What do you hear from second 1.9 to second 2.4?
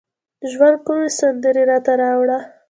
راوړه